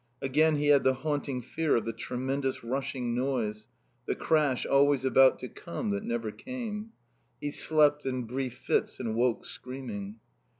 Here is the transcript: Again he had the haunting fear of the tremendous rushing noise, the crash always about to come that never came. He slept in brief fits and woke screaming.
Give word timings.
Again 0.19 0.55
he 0.55 0.69
had 0.69 0.83
the 0.83 0.95
haunting 0.95 1.43
fear 1.43 1.75
of 1.75 1.85
the 1.85 1.93
tremendous 1.93 2.63
rushing 2.63 3.13
noise, 3.13 3.67
the 4.07 4.15
crash 4.15 4.65
always 4.65 5.05
about 5.05 5.37
to 5.41 5.47
come 5.47 5.91
that 5.91 6.01
never 6.01 6.31
came. 6.31 6.91
He 7.39 7.51
slept 7.51 8.07
in 8.07 8.23
brief 8.23 8.57
fits 8.57 8.99
and 8.99 9.13
woke 9.13 9.45
screaming. 9.45 10.15